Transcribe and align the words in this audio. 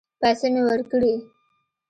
پيسې 0.21 0.47
مې 0.53 0.61
ورکړې. 0.67 1.13